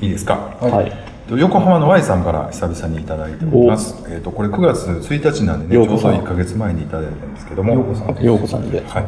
[0.00, 0.56] いいですか？
[0.60, 0.92] はい。
[1.36, 3.94] 横浜の Y さんから久々にいただいております。
[4.08, 8.24] えっ、と、これ9月1日なんでね、ちょうどようこさん1ヶ月前にいただいたんですけども、ようこさん。
[8.24, 8.82] ようこさんで。
[8.86, 9.04] はい。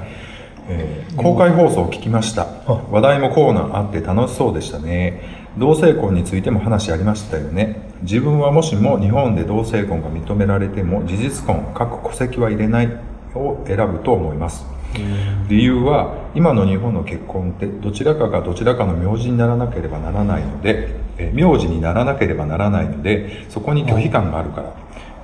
[0.68, 2.46] えー公開放送を聞きました。
[2.90, 5.20] 話題もコーナーあって楽しそうでしたね。
[5.58, 7.90] 同性婚についても話ありましたよね。
[8.02, 12.88] 自分はもしも日本で同性婚が認められても事実婚、各戸籍は入れない
[13.34, 14.64] を選ぶと思います。
[15.48, 24.74] 理由は今の日本の結婚ってどちらかがどちらかの名字にならなければならないので、えー名字にならなければならないのでそこに拒否感があるから。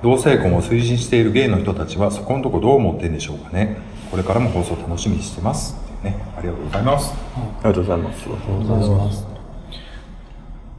[0.03, 3.77] 同性婚を推進しているゲイの人たちはそこのとこどう思ってるんでしょうかね。
[4.11, 5.75] これからも放送楽しみにしてます。
[6.03, 6.15] ね。
[6.37, 7.13] ありがとうございます。
[7.35, 8.21] ありがとうございます。
[8.21, 9.27] ありがとうございます。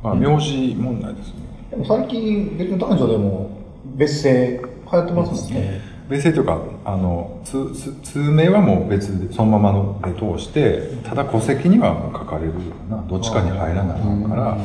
[0.02, 1.34] まあ名字問題ですね。
[1.70, 3.50] でも最近、別に男女でも
[3.96, 5.80] 別姓流行ってますもんね。
[6.08, 12.54] 別姓というかあの通通通名はもう別でそのままので通してただ戸籍にはもう書かれるよ
[12.88, 14.58] うなどっちかに入らないから、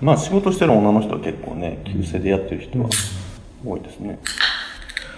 [0.00, 2.88] まあ仕事してる女の人は結構ね、旧姓でやってる人は
[3.64, 4.18] 多いですね。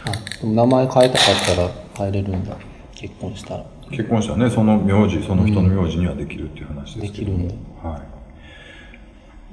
[0.04, 2.56] あでも名前変えたかったら変えれるんだ。
[2.94, 3.64] 結婚したら。
[3.90, 7.54] 結婚したらねその名字その人の名字にはできるっていう話ですけど、できるんだ。
[7.88, 8.02] はい、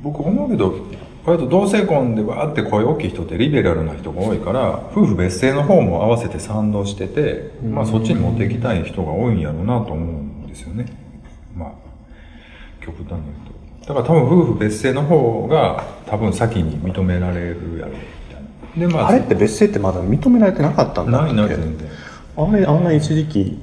[0.01, 0.75] 僕思うけど
[1.25, 10.85] 割と同性婚でわーって声大きい人ってリベラルな人が多いから夫婦別姓の方も合わせて賛同してて、まあそっちに持っていきたい人が多いんやろうなと思うんですよね。
[11.55, 11.71] まあ
[12.79, 13.19] 極端に言う
[13.87, 13.93] と。
[13.93, 17.99] だから多分夫婦別姓の方が多分先に認められるやろうみ
[18.33, 18.43] たい
[18.81, 18.87] な。
[18.87, 21.33] でまああれって別姓ってまだ認められてなかったんだっけ？
[21.33, 21.89] ないない全然。
[22.37, 23.59] あれ、あんな一時期、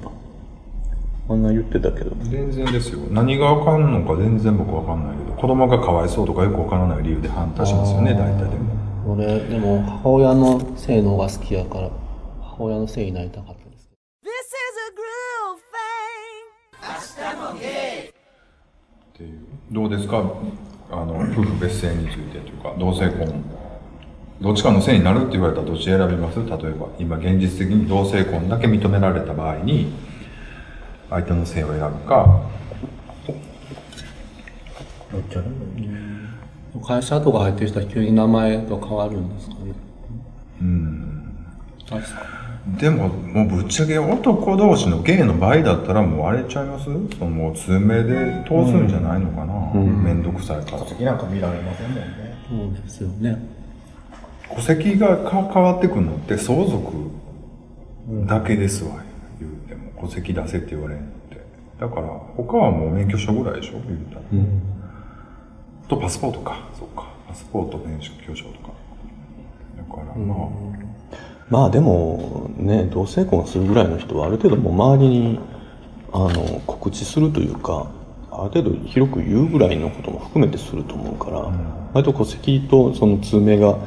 [1.32, 2.14] あんな言ってたけど。
[2.22, 3.00] 全然ですよ。
[3.10, 9.14] 何がわかんのか全然僕わかんないけど子供がかわいそうとかよくわからない理由で反対しますよね大体でも。
[9.14, 11.90] 俺、でも母親の姓の方が好きやから、
[12.40, 13.90] 母親の姓になりたかったです。
[14.22, 15.60] This is a groove
[17.58, 18.10] thing.
[18.10, 18.12] っ
[19.16, 19.38] ていう。
[19.72, 20.22] どうですか？
[20.90, 23.42] あの夫婦別姓についてというか同性婚。
[24.40, 26.38] どっちかの姓になるって言われたらどっち選びます？
[26.38, 29.92] 例えば今現実的に同性婚だけ認められた場合に
[31.12, 32.40] 相手の姓を選ぶか
[36.86, 39.74] 会社とか入ってる人は急に名前が変わるんですかね。
[40.62, 41.36] うん。
[42.78, 46.84] でももうぶっちゃけ男同士のゲイの場合だったらもう割れちゃいます？
[46.84, 49.52] そのもう通名で通すんじゃないのかな？
[49.74, 52.38] 面倒、くさいから戸籍なんか見られませんもんね。
[52.48, 53.36] そうですよね。
[54.54, 57.10] 戸籍がか変わってくるのって相続
[58.26, 59.02] だけですわ、
[59.40, 59.71] 言うても
[60.02, 61.40] 戸籍出せって言われんのって
[61.80, 64.22] だから他はもう免許証ぐらいでしょ言うたら、
[65.88, 66.68] とパスポートか。
[66.78, 67.10] そうか。
[67.28, 68.72] パスポート免許証とか。
[69.76, 70.48] だからまあ、
[71.48, 75.40] まあでもね、同性婚するぐらいの人はある程度もう周りに
[76.12, 77.90] あの告知するというか、
[78.30, 81.52] ある程度広く言うぐらいのことも含めてすると思うから、
[81.92, 83.78] 割と戸籍とその通名が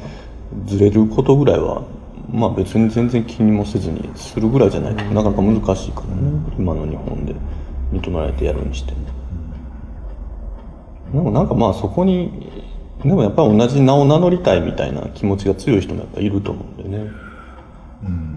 [0.65, 1.83] ずれることぐらいは、
[2.31, 6.13] まあ別に全然気にもせずにするぐらいじゃないとなかなか難しいからね、
[6.57, 7.35] 今の日本で
[7.91, 8.97] 認められてやるにしても。
[11.13, 12.51] でもなんかまあそこに、
[13.03, 17.11] でもやっぱり同じ名を名乗りたいみたいな気持ちが強い人もやっぱいると思うんでね。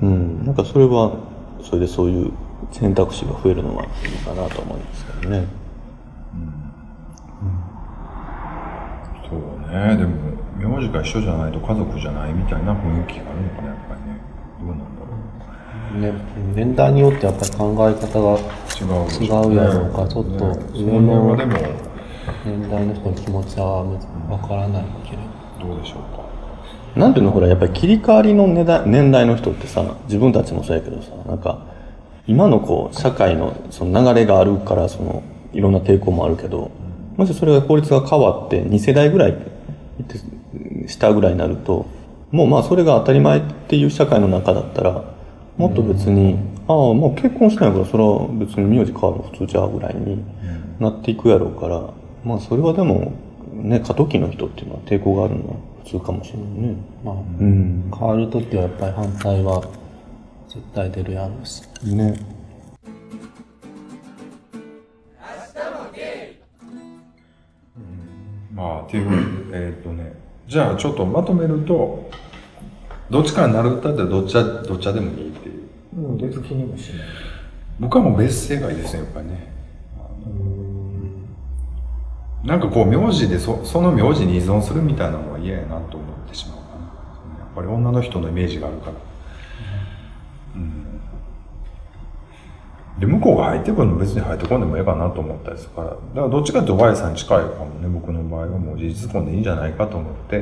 [0.03, 1.17] うん、なんかそれは、
[1.63, 2.33] それでそういう
[2.71, 3.91] 選択肢が増えるのはいい
[4.25, 5.47] かなと思いますけどね。
[9.29, 10.38] そうねでも
[10.69, 14.21] 名字が一緒じゃないと家族じゃないみたいな雰囲気があるのかなやっぱりね。
[14.61, 15.09] どうなんだろ
[15.97, 16.01] う。
[16.01, 16.13] ね、
[16.55, 18.39] 年代によってやっぱり考え方が
[18.79, 21.53] 違うやろうから、ちょっと上の辺のはでも
[22.45, 23.85] 年代の人の気持ちは
[24.29, 25.69] わからないけれど。
[25.69, 26.29] どうでしょうか。
[26.95, 31.67] なんていうの、ほら、やっぱり切り替わりの年代年代の人ってさ、自分たちもそうやけどさ、なんか、
[32.27, 36.71] 今のこう、社会のその流れがあるから、その、いろんな抵抗もあるけど、
[37.17, 39.37] もしそれが法律が変わって2世代ぐらい
[40.89, 41.87] したぐらいになると、
[42.33, 45.05] もうまあそれが当たり前っていう社会の中だったら、
[45.57, 50.25] もっと別に、ああ、もう結婚してないからそれは別に名字変わるの普通じゃぐらいに
[50.81, 51.91] なっていくやろうから、
[52.25, 53.13] まあそれはでも、
[53.53, 56.77] ね、過渡期の人っていうのは抵抗があるのは普通かもしれないね。
[57.05, 57.91] まあ、うん。
[57.97, 59.63] 変わるときはやっぱり反対は
[60.49, 61.63] 絶対出るやろうし。
[61.85, 62.39] ね。
[68.55, 70.18] まあっていうふうにえーっとね
[70.49, 72.11] じゃあちょっとまとめると
[73.11, 75.69] どっちかになるったってどっちゃどっちゃでもいいっていう。
[75.97, 76.99] うん、別気にもしない。
[77.79, 79.53] 僕はもう別姓がいいですねやっぱりね
[82.45, 87.39] なんかこう名字でそその名字に依存するみたいなのは嫌やなと思ってしまうかな。
[87.41, 88.93] やっぱり女の人のイメージがあるから
[92.99, 100.41] で、向こうが入ってくるの別に入ってこんでもええかなと思ったりするから、だからどっちかっていうと Y さん近いかもね、僕の場合はもう事実婚でいいんじゃないかと思って、う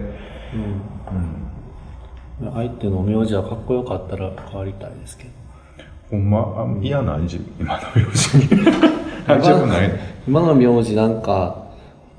[2.44, 2.48] ん。
[2.48, 2.52] うん。
[2.54, 5.30] 相手の名字はかっこよかったら変わりたいですけど。
[6.10, 6.30] ほん。
[6.30, 8.48] ま、あ嫌な自分今の名字に。
[9.26, 11.20] 大丈夫ない今の名字なん。
[11.20, 11.66] か、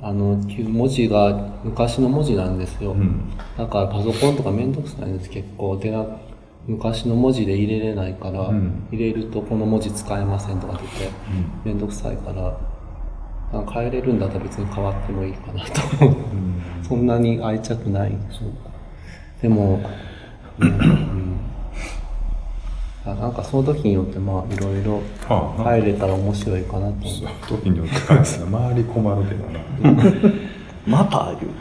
[0.02, 2.60] あの、文字が昔の文字なん。
[2.60, 2.96] ですよ。
[3.58, 4.72] だからパソコンとかめん。
[4.72, 5.18] どくさいん。
[5.18, 5.78] です、結構。
[5.78, 6.06] でな
[6.68, 8.52] 昔の文字で入れれないから、
[8.92, 11.12] 入れるとこの文字使えませんとか出て、
[11.64, 12.60] めんどくさいから、
[13.54, 15.82] なんか変えれるんだったら別に変わってもいいかなと。
[16.88, 18.12] そんなに愛着ない。
[18.12, 18.52] でしょ
[19.42, 19.80] でも、
[20.60, 21.40] うん
[23.06, 27.48] あなんかその時によってまあいろいろはあ入れたら面白いかなと思う。
[27.48, 29.60] 時によって返すの周り困るけどな。
[30.86, 31.54] また言う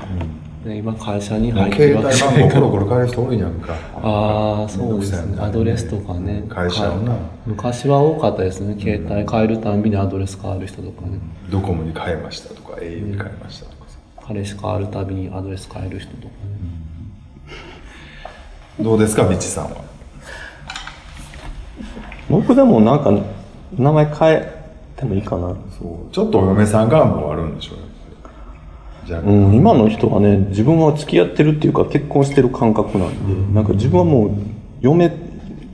[0.67, 3.75] で今会社に入って携帯るわけ番号コロコロ変える人多いやんか。
[4.03, 5.41] ああ、そうですね。
[5.41, 6.45] アドレスとかね。
[6.49, 8.75] 会社のなか昔は多かったですね。
[8.81, 11.21] 携帯変えるたんびにアドレス変わる人とかね。
[11.49, 13.97] ドコモに変えましたとか、au に変えましたとかさ。
[14.27, 16.31] 彼氏変わるたびにアドレス変える人とかね。
[18.81, 19.85] どうですか、ビッチさんは？
[22.29, 23.13] 僕でもなんか
[23.79, 24.53] 名前変え
[24.97, 26.13] てもいいかなそう。
[26.13, 28.06] ちょっとお嫁さん願望あるんでしょう、やっぱり。
[29.07, 34.31] じゃあ、うん、今の人はね自分は付き合ってるっていうか結婚してる感覚なんで、なんか自分はもう
[34.81, 35.13] 嫁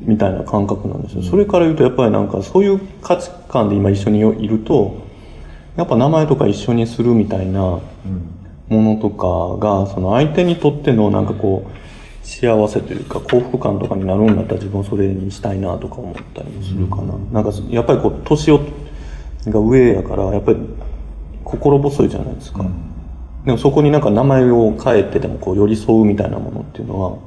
[0.03, 5.03] みたいな感覚なんですよ、それから言うとやっぱりなんかそういう価値観で今一緒にいると
[5.77, 7.83] やっぱ名前とか一緒にするみたいなも
[8.69, 18.61] のとかがその相手にとってのなんかこう幸せというか幸福感とかになるんだったら自分はそれにしたいなとか思ったりもするかな、なんかやっぱりこう年を
[19.47, 20.59] が上やからやっぱり
[21.45, 22.65] 心細いじゃないですか、
[23.45, 27.19] でもそこになんか名前を変えてでもこう寄り添うみたいなものっていうのは、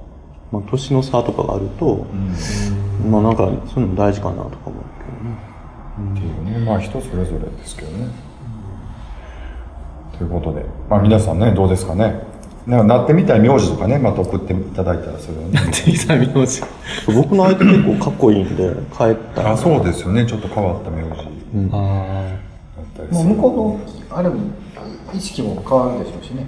[0.52, 2.06] まあ、年の差とかがあると、
[3.10, 6.12] まあなんかそういうのも大事かなとか思うけどね。
[6.12, 8.08] っていうね、まあ人それぞれですけどね。
[10.18, 12.36] ということで、まあ皆さんね、どうですかね。
[12.66, 15.60] なんかなってみたい名字とかね、また送っていただいたらそれをね。
[15.72, 16.62] 小さい名字。
[17.14, 20.26] 僕の相手結構かっこいいんで変えたらあ、そうですよね。
[20.26, 23.30] ちょっと変わった名字だあったりする。
[23.30, 23.80] もう向こ
[24.10, 24.36] うの、あれも、
[25.16, 26.46] 意識も変わるでしょうしね。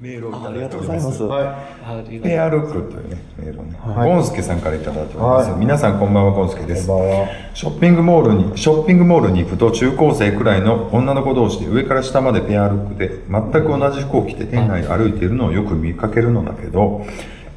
[0.00, 0.78] メールをありがと。
[0.78, 1.22] うございますす。
[1.22, 1.64] は
[2.10, 2.20] い。
[2.20, 3.78] ペアルックというね、メールをね。
[3.86, 5.50] ゴンスケさんからいただいております。
[5.50, 6.88] はい皆さんこんばんは、ゴンスケです。
[6.88, 17.06] こんばんはショッピングモールに、ショッピングモールに行くと中高生くらいの女の子同士で上から下までペアルックで全く同じ服を着て店内を歩いているのをよく見かけるのだけど、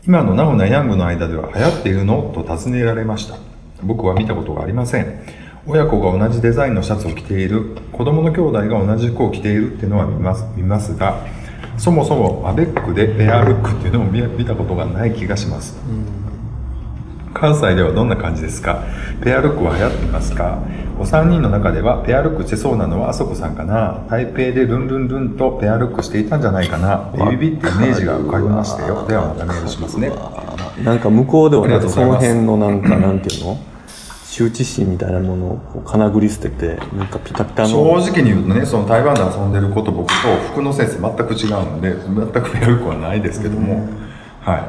[0.06, 3.38] 今のナウなヤングの間では流行っているのと尋ねられました。
[3.82, 5.45] 僕は見たことがありません。
[5.68, 11.26] 親子が同じデザインのシャツを着ている、子供の兄弟が同じ服を着ているっていうのは見ます見ますが、
[11.78, 15.76] そもそもアベックでペアルックっていうのを見見たことがない気がします。
[17.34, 18.84] 関西ではどんな感じですか？
[19.24, 20.60] ペアルックは流行っていますか？
[21.00, 24.06] お三人の中ではペアルックしてそうなのはあそこさんかな？
[24.08, 27.12] 台北でルンルンルンとペアルックしていたんじゃないかな？
[27.18, 29.06] ベビビってイメージが浮かびましたよ。
[29.08, 30.12] ではまたメールしますね。
[30.84, 33.58] なんか向こうではなんかその辺のなんかなんていうの？
[34.36, 35.46] 羞恥心みたいなもの
[35.76, 40.14] をかなぐり捨ててなんかピタピタ正の直に言うとね、その台湾で遊んでること僕と
[40.52, 43.88] 服のセンス全く違うので、全くペアルックはないですけども、
[44.42, 44.64] はい。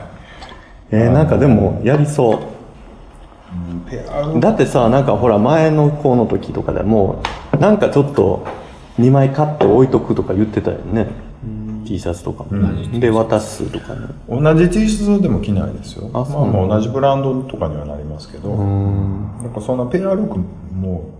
[0.92, 3.90] えー、なんかでもやりそう。
[3.90, 7.24] ペアルックだってさなんかほら前の子の時とかでも
[7.58, 8.46] なんかちょっと
[9.00, 11.08] 2枚買って置いとくとか言ってたよね
[11.86, 16.08] T シャツとかも、で渡すとかね同じ T シャツでも着ないですよ。
[16.08, 18.54] まああそうまあ同じブランドとかにはなりますけど、な
[19.48, 20.38] んかそんなペアルック
[20.74, 21.16] も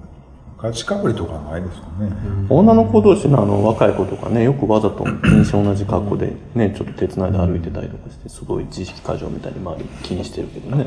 [0.59, 2.17] ガチかぶりとかないですよね。
[2.49, 10.87] 女の子同士のあの若い子とかねよくわざと全身同じ格好でねちょっと手つないで歩いてたりとかしてすごい自意識過剰みたいに周り気にしてるけどね、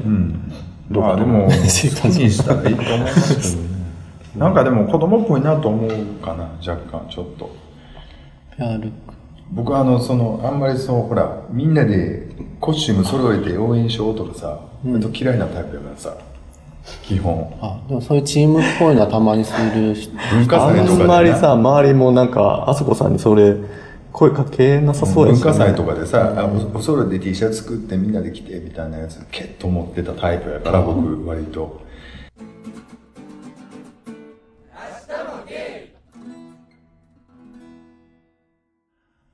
[0.90, 3.80] どうかなまあでも、 気にしたらいいと思いますけどね。
[4.38, 5.92] なんかでも子供っぽいなと思う
[6.24, 7.50] かな、若干、ちょっと。
[8.58, 9.09] ペアルック。
[9.52, 12.28] 僕はあの、その、あんまりそう、ほら、みんなで
[12.60, 16.16] コスチューム揃えて応援しようとかさ、割と嫌いなタイプやからさ、
[17.04, 17.58] 基本。
[17.62, 20.12] あ、でもそういうチームっぽいのはたまにする人。
[20.32, 23.56] 文化あ祭とかでなんまりさ周りもなんかあそこさんにそれ
[24.12, 31.89] 声かけなさそうやし、ね、文化祭とかでさ、あおお揃いで T シャツ作ってみんなで着てみたいなやつ、ケッと持ってたタイプやから、僕、割と。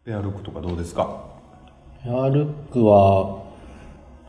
[0.05, 1.23] ペアルックとかどうですか？
[2.03, 3.43] ペアルックは、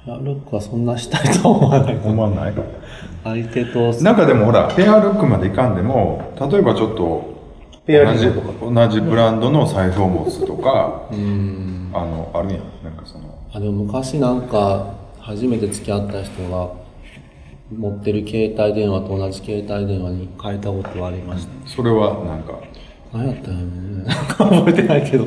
[0.06, 1.97] ペアルックはそんなしたいとは思わない。
[1.99, 2.54] 思わない？
[3.23, 8.26] 相手と、なんかでもほら、ペアルックまでいかんでも、例えばちょっと、ペア同じ。
[8.59, 12.62] 同じブランドの財布を持つとか、あの、あるやん。
[12.83, 16.71] なんかその、あ、でも昔なんか、初めて付き合った人が、
[17.71, 21.68] 持ってる携帯電話と同じ携帯電話に変えたことはありました。
[21.68, 22.61] それはなんか、
[23.12, 24.04] 何やったんやろね。
[24.04, 25.26] なんか覚えてないけど。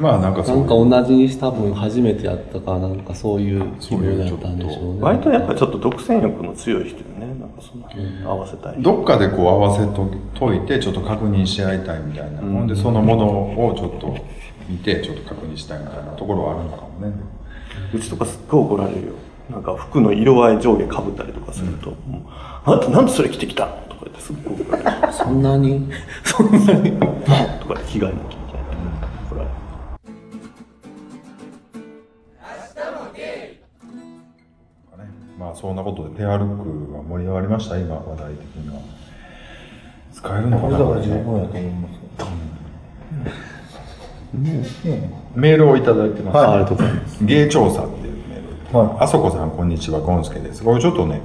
[0.00, 5.00] まあなんかそうなんか同じにし多分初めてやったか、なんかそういう気分だったんでしょうね。
[5.00, 5.30] 割と。
[5.30, 7.26] やっぱちょっと独占欲の強い人よね。
[7.38, 8.82] なんかその辺合わせたい。
[8.82, 14.16] どっかでこう合わせとといてちょっと確認し合いたいみたいな、ほんでそのものをちょっと
[14.68, 17.12] 見てちょっと確認したいみたいなところはあるのかもね、
[17.94, 19.12] うちとかすっごい怒られるよ。
[19.50, 22.22] なんか服の色合い上下被ったりとかすると、もう
[22.64, 25.12] あんたなんでそれ着てきたのとか言ってすっごい怒られる。
[25.12, 25.88] そんなに？
[26.24, 26.92] そんなに。
[27.60, 28.18] とかで着替えな
[35.38, 38.80] まあそんなことでペアルックは盛り上がりました今話題的には。
[40.12, 41.88] 使えるのかこれだからなこれね十分やと思いま
[44.64, 44.78] す
[45.34, 47.24] メールをいただいてます、ありがとうございます。
[47.24, 48.96] 芸調査っていうメール、はい。
[49.00, 50.64] あそこさんこんにちはゴンスケです。
[50.64, 51.20] これちょっとね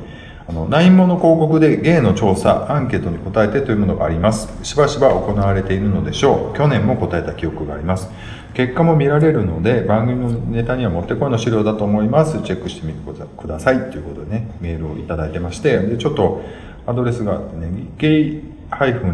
[0.45, 4.49] あの LINE もの広告で芸の調査アンケートに答えてというものがあります。
[4.63, 6.57] しばしば行われているのでしょう。
[6.57, 8.09] 去年も答えた記憶があります
[8.53, 12.41] 結果も見られるので番組のネタにはもってこいの資料だと思います。
[12.41, 13.00] チェックしてみて
[13.38, 13.91] ください。
[13.91, 16.41] ということでねメールをいただいてましてでちょっと
[16.86, 18.41] アドレスがあってねゲイリ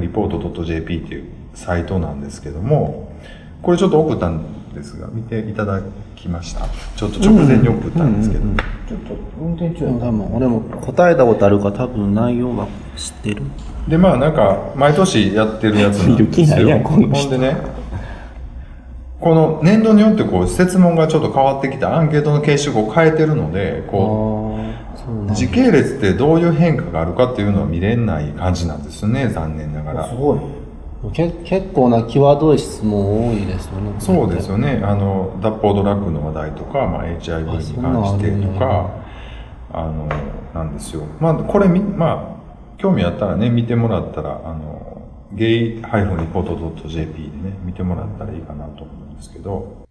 [0.09, 3.11] ポート .jp っていうサイトなんですけども
[3.61, 5.81] これちょっと送ったんですが見ていただ
[6.15, 6.67] きました。
[6.95, 8.43] ちょっと直前に送ったんですけど、
[8.87, 13.43] ちょっと運転中や多分俺も答えたことあるから多分内容は知ってる。
[13.87, 17.29] でまあなんか毎年やってるやつなん見る気ないですよやんこの人。
[17.29, 17.57] ほんでね
[19.19, 24.59] この年度によってこう設問がちょっと変わってきてアンケートの形式を変えてるのでこ
[24.95, 30.09] そうう時系列ってどういう変化があるかっていうのは見れない感じなんですね残念ながら。
[30.09, 30.39] すごい。
[31.13, 33.95] け結構な際どい質問多いですよね。
[33.99, 34.81] そうですよね。
[34.83, 39.05] あの脱法ドラッグの話題とか、まあ、HIV に関してとあそんなんあ
[39.73, 40.09] あの
[40.53, 41.03] なんですよ。
[41.19, 45.01] まあこれみまあ興味あったらね見てもらったらあの
[45.33, 49.87] ゲイリポート .jp でね見てもらったらいいかなと思うんですけど。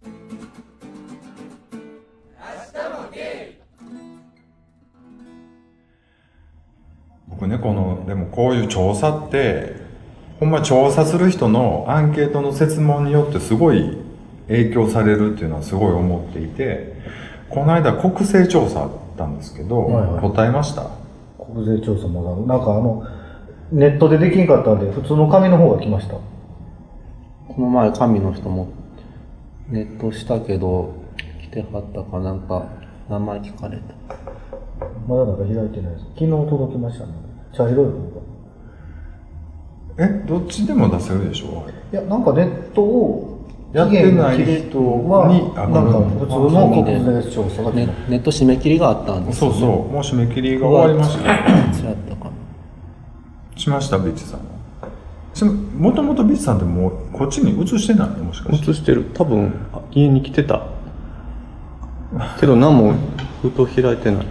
[7.29, 9.75] 僕ねこのでもこういう調査って
[10.39, 13.97] ほんま調査する人のアンケートの設問によってすごい
[14.47, 16.95] 影響されるっていうのはすごい思っていて
[17.49, 20.21] この間国勢調査あったんですけど、はいはい。
[20.21, 20.89] 答えました？
[21.37, 23.05] 国税調査もだなんかあの、
[23.71, 26.15] ネットでできんかったんで、普通の紙の方が来ました。
[26.15, 26.21] こ
[27.59, 28.67] の前神の人も
[29.69, 30.93] ネットしたけど
[31.41, 32.65] 来てはったかなんか
[33.09, 33.93] 名前聞かれた。
[35.07, 36.05] まだなんか開いてないです。
[36.15, 37.13] 昨日届きましたね。
[37.53, 37.91] 茶色い方
[39.97, 40.05] が。
[40.05, 41.65] えどっちでも出せるでしょ？
[41.91, 43.33] いや、なんかネットを、
[43.73, 51.23] やってない人は、になんか普通の国税調査が来ネまネット締め切りがあったんですそうそうもう締め切りが終わりました
[51.73, 52.31] そうやったかな。
[53.57, 54.45] しましたビッチさんは
[55.37, 58.25] しもともとビッチさんってもうこっちに移してないの？
[58.25, 59.05] もしかして映してる。
[59.13, 60.67] 多分、あ家に来てた。
[62.39, 62.93] けど何も
[63.41, 64.25] 封筒開いてない。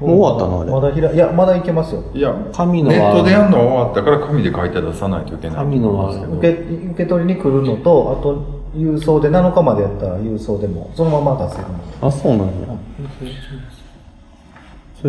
[0.00, 0.70] もう終わったのあれ。
[0.70, 2.04] まだ開い、いや、まだいけますよ。
[2.12, 11.64] いや紙のはネットでやるのは終わったから紙で書いて出さないといけない紙のは受け受け取りに来るのと、あと、郵送で7日までやったら郵送でも、そのまま出せる。
[12.00, 12.76] あ、そうなんや。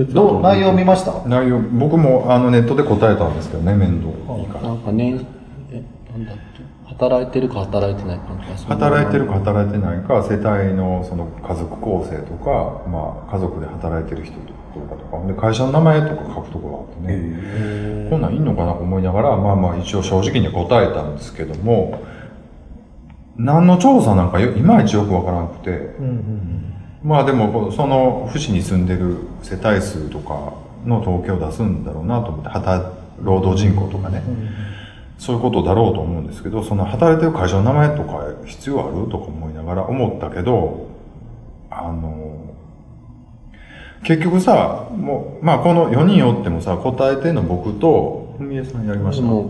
[0.04, 1.28] どう内容見ました？
[1.28, 4.68] 内容僕もあのネットで答えたんですけどね面倒いいから。
[4.70, 5.26] なんかね、
[5.72, 6.64] え、なんだっけ？
[6.90, 8.26] 働いてるか働いてないか
[8.68, 14.34] 働いてるか働いてないか世帯のその家族構成とか、まあ、家族で働いてる人
[14.74, 15.26] とかとか。
[15.28, 18.10] で会社の名前とか書くところがあってね。
[18.10, 22.02] こんなんいいのかなと思いながらまあまあ一応正直に答えたんですけども
[23.38, 25.70] 何の調査なんかよいまいちよくわからなくて。
[25.72, 26.75] うんうん
[27.06, 30.54] まあでもその府市に住んでる世帯数とか
[30.86, 34.22] の統計を出すんだろうなと思って働労働人口とかね、
[35.20, 40.88] そういうことだろうと思うんですけどその働いてる会社の名前とか必要あるとか思いながら思ったけど
[41.70, 42.54] あの
[44.04, 49.22] 結局さもうまあこの4人おってもさ答えてんの僕と文江さんやりました？
[49.22, 49.50] だかも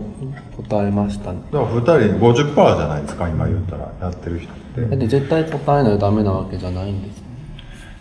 [0.60, 1.38] う答えましたね。
[1.52, 1.92] ら2人
[2.24, 7.25] 50%じゃないですか今言ったらやってる人ってだって絶対答えないとダメなわけじゃないんですよ。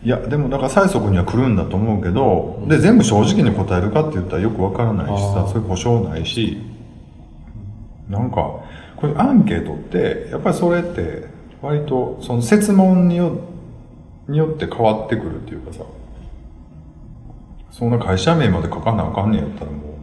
[0.05, 6.75] いやでもだから催促には来るんだと思うけどで全部正直に答えるかって言ったらよくわからないしさそういう保証ないし。
[8.09, 8.63] なんかこ
[9.03, 11.27] ういうアンケートってやっぱりそれって
[11.61, 13.39] 割とその設問によ
[14.27, 15.83] によって変わってくるっていうかさ
[17.71, 19.97] そんな会社名まで書かなあかんねんやったらも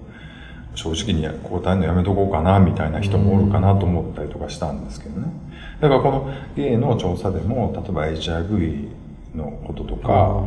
[0.75, 5.29] う正直に答えるのやめとこうかなみたいな人もおるかなと思ったりとかしたんですけどね。
[5.81, 8.89] だからこのゲイの調査でも例えば HIV
[9.35, 10.43] のこととか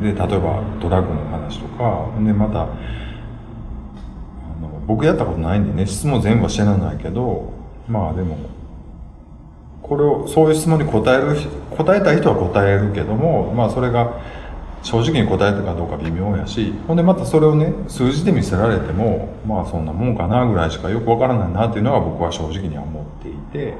[0.00, 2.66] で例えばドラッグの話とかでまたあ
[4.60, 7.52] の僕やったことないんでね質問全部は知らないけど
[7.88, 8.38] まあでも
[9.82, 11.36] これをそういう質問に答える
[11.76, 14.20] 答えたい人は答えるけどもまあそれが
[14.82, 23.74] 正直に答えたかどうか微妙やしほんでまたそれをね数字で見せられてもまあそんなもんかなぐらいしかよくわからないなっていうのが僕は正直には思っていて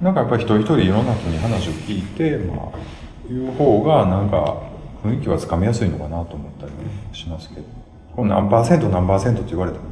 [0.00, 4.62] なんかやっぱり一人一人いろんな人に話を聞いてまあいう方がなんか
[5.04, 6.72] 雰囲気はつかみやすいのかなと思ったり
[7.12, 7.80] しますけど。
[8.14, 9.90] この何パーセント何パーセントって言われてもな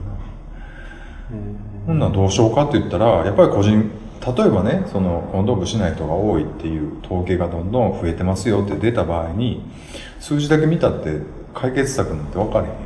[1.87, 3.91] ほんなどうしようかって言ったらやっぱり個人
[4.37, 9.63] 例えばねそのコンドームしない人が多いっていう統計がどんどん増えてますよって出た場合に
[10.21, 11.21] 数字だけ見たって
[11.55, 12.77] 解決策なんて分かれへんよ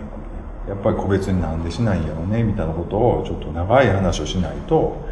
[0.68, 5.04] やっぱり個別になんでしないんやろねみたいなことをちょっと長い話をしないと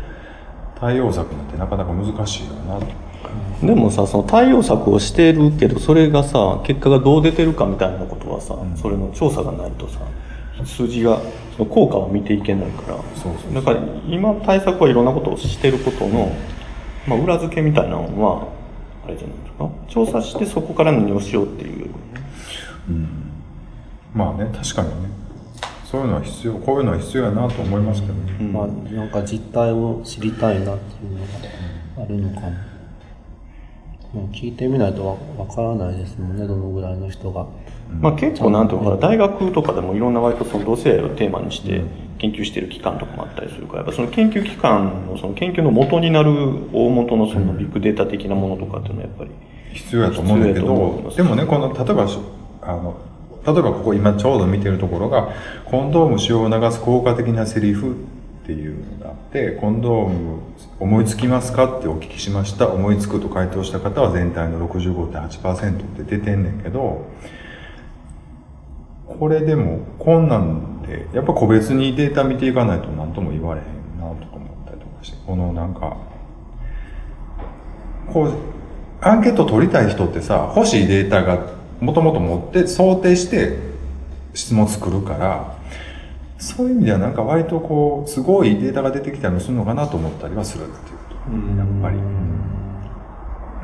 [0.80, 2.86] 対応策なんてなかなか難しいよなと。
[3.62, 10.00] でもさその対応策をしてるけどそれがさ結果がどう出てるかみたいなことはさ、うん、それの調査がないとさ
[10.64, 11.20] 数字が
[11.56, 12.96] その効果を見ていけないから。
[13.14, 16.34] そうそうだから今対策はいろんなことをしてることの、
[17.06, 18.48] まあ、裏付けみたいなのは
[19.04, 21.90] あれじゃないですか調査してそこから何をしようっていう、
[22.88, 23.08] うん、
[24.14, 25.09] まあね確かにね
[25.90, 32.50] そういうのは必要こういうのは必要やなと思いますけどね、うん、まあなんか実態を知りたいなっていうのがあるのかも、
[34.22, 37.46] もう聞いてみないとわからないですもんねどのぐらいの人が。
[38.00, 41.82] まあ、結構なんていうのかな大学とかでもいろんな割とその同性愛をテーマにして
[42.18, 46.30] 研究してる機関とかもあったりするからやっぱその研究機関のその研究の元になる
[46.72, 49.30] 大元のそのビッグデータ的なものとかっていうのはやっぱり
[49.72, 52.06] 必要やと思うんだけどでもねこの例えば
[52.62, 53.09] あの
[53.46, 55.30] 例えばここ今ちょうど見てるところが
[55.64, 57.94] コンドーム使用を促す効果的なセリフっ
[58.46, 60.40] ていうのがあってコンドーム
[60.78, 67.06] 思いつきますかってお聞きしました思いつくと回答した方は全体の65.8%って出てんねんけど
[69.06, 75.96] これでもこんなんでやっぱ個別にデータ見ていかないと何とも言われへんなとか思ったりとかしてこのなんか
[78.12, 78.34] こう
[79.00, 83.58] アンケート取りたい人ってさ欲しいデータがもともと持って想定して
[84.34, 85.58] 質問作るから
[86.38, 91.14] そういう意味ではなんか割とこうすごいデータが出てきたりもするのかなと思ったりはするっていうこと。
[91.58, 92.30] やっぱり。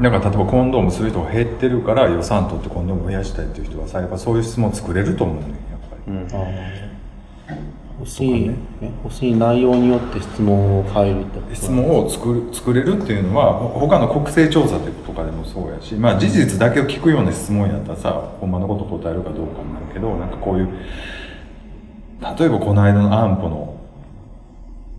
[0.00, 7.61] なんか例えばコンドームする人が減ってるから予算取ってコンドーム増やしたいっていう人はさやっぱそういう質問作れると思うねやっぱり、うん、
[8.00, 8.57] 欲しい、ね、
[9.02, 15.06] 欲しい内容によって質問を変えるって質問を作る作れるっていうのは他の国勢調査と？
[15.16, 20.68] かでもそうやしまあ事実だけを聞くような質問やったらさほんまのこと答えるかどうかになるけどなんかこういう
[22.38, 23.81] 例えばこの間の安保の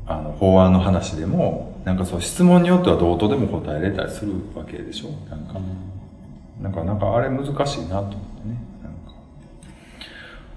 [0.08, 5.10] あの法案の話でもなんかそう質問によってはどうとでも答えれたりするわけでしょ？
[5.30, 8.16] なんか、うん、なんかなんかあれ難しいなと思って
[8.48, 8.58] ね。
[8.84, 9.14] なんか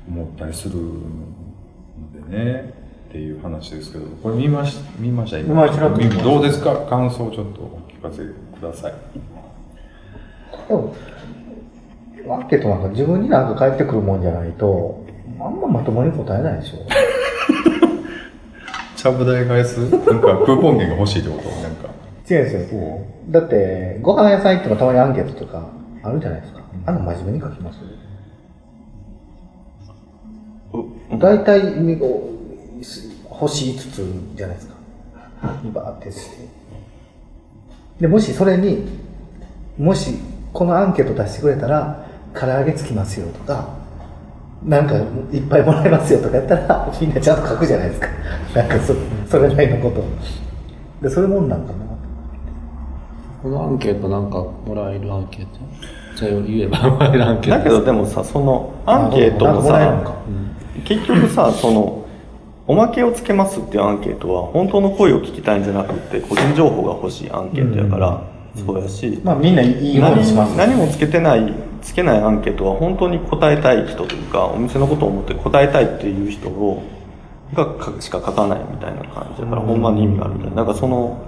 [0.08, 2.80] 思ったりするのでね。
[3.08, 5.40] っていう話ですけどこれ見まし見ました？
[5.40, 5.66] 今。
[6.22, 6.86] どうですか？
[6.86, 8.94] 感想をちょっとお聞かせください
[10.70, 10.94] でも
[12.36, 15.04] アンケートなんか自分になんか返ってくるもんじゃないと
[15.40, 16.78] あんままともに答えないでしょ
[18.96, 21.48] ちゃぶ台返すなんかクーポン券が欲しいってこと？
[21.62, 21.88] なんか。
[22.30, 23.00] 違うんですよ。
[23.30, 25.64] だって、ご飯屋さん行ってもたまにアンケートとか
[26.02, 26.60] あるじゃないですか。
[26.86, 27.78] あの真面目に書きます？
[31.18, 31.60] 大体、
[33.28, 34.74] 星5つじゃないですか。
[35.72, 36.36] バーってして。
[38.00, 38.86] で、もしそれに、
[39.78, 40.14] もし
[40.52, 43.68] このアンケート出してくれたら、唐揚げつきますよとか、
[44.64, 44.94] なんか
[45.32, 48.08] いっぱいもらえますよとかやったら みんなちゃんと書くじゃないですか。
[48.54, 48.94] なんかそ
[49.28, 50.02] それなりのこと
[51.02, 51.72] でそういうもんなんかな。
[53.42, 55.60] このアンケートなんかもらえるアンケート？
[56.14, 57.58] じゃあ言えば もらえるアンケート。
[57.58, 60.02] だけどでもさそのアンケートもさ
[60.84, 62.02] 結局さその
[62.66, 68.20] おまけをつけますっていうアンケートは本当の声を聞きたいんじゃなくて個人情報が欲しいアンケートやから、
[68.56, 76.82] そうやし、まあ、みんないいようにします、何もつけてないつけないアンケートは本当に答えたい人というかお店のことを思って答えたいっていう人を
[77.54, 77.66] が
[78.00, 80.56] しか書かないみたいな感じだからほんまに意味があるみたいな。
[80.56, 81.24] なんかその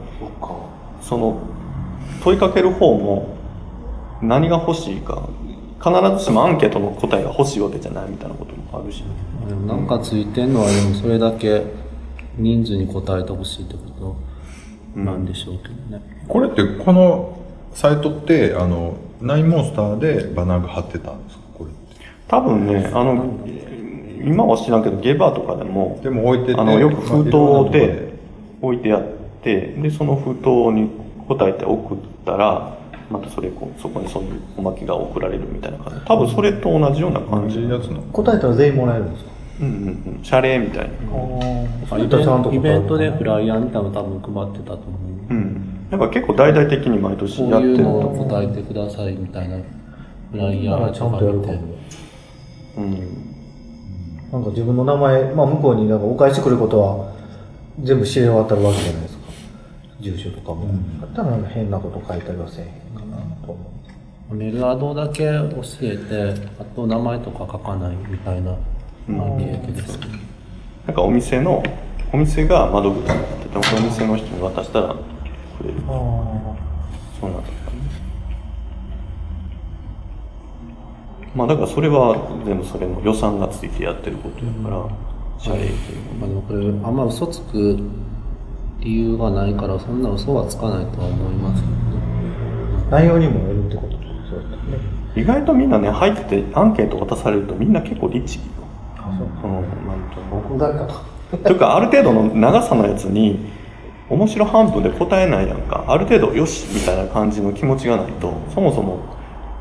[1.00, 1.40] その
[2.22, 3.36] 問いかける方も
[4.20, 5.28] 何が欲しいか
[5.82, 9.02] 必ずしもアンケートの答えが欲しいわけじゃないみたいなこともあるし、
[9.66, 11.64] なんかついてんのはでもそれだけ
[12.36, 14.31] 人数に答えてほしいってこと？
[14.94, 17.38] なんでしょうけどね、うん、これってこの
[17.74, 21.42] サイトってあのナインモンスターでバナーが貼ってたんですか？
[21.58, 21.70] これ
[22.28, 23.24] 多分ねあの
[24.24, 28.12] 今は知らんけどゲバーとかでもでも置いててあのよく封筒で
[28.60, 29.02] 置いてあっ
[29.42, 30.90] てでその封筒に
[31.26, 32.76] 答えて送ったら
[33.10, 36.06] またそれこそこにそういうおまけが送られるみたいな感じ。
[36.06, 37.56] 多分それと同じような感じ。
[37.60, 38.02] 同じやつの。
[38.12, 39.31] 答えたら全員もらえるんですか？
[39.60, 40.24] うんうんうん。
[40.24, 40.92] 謝礼みたいな。
[41.90, 44.98] あイベンイベントでフライヤーみたいなの多分配ってたと思
[45.30, 45.34] う。
[45.34, 45.88] うん。
[45.90, 49.58] なんか結構大々的に毎年こうやってるいうのをと答えてくださいみたいな
[50.30, 51.48] フライヤーちゃんとやるか。
[51.48, 51.60] も。
[52.78, 53.32] うん。
[54.32, 57.12] なんか自分の名前、まあ向こうになんかお返してくることは
[57.82, 59.22] 全部知れ渡るわけじゃないですか。
[60.00, 60.66] 住所とかも。
[61.00, 63.70] だったらなんか変なこと書いたりはせえへんかなと思
[64.30, 64.34] う。
[64.34, 68.56] メールアドだけ教えて、あと名前とか書かないみたいな
[69.08, 70.06] アンケートですね。
[70.86, 71.62] なんかお店の
[72.12, 76.56] お店が窓口になっててお店の人に渡したらくれるあ
[77.20, 77.50] そうなんだ
[81.34, 84.86] まあだからそれは全部それの予算がついてやってることやから
[85.38, 87.78] 謝礼っていうまあ、でもこれ、あんま嘘つく
[88.80, 91.80] 理由がないから、そんな嘘はつかないとは思いますけどね。
[92.88, 92.90] あ。
[92.90, 93.96] 内容にもよるってこと
[94.30, 94.78] そうだね。
[95.16, 98.38] 意外とみんなね入ってアンケート渡されるとみんな結構リッチ
[99.44, 99.46] う。
[99.46, 101.36] うんなんと僕だけかと。
[101.38, 103.50] というかある程度の長さのやつに
[104.10, 108.98] 面白半分で答えないやんかある程度よしみたいな感じの気持ちがないとそもそも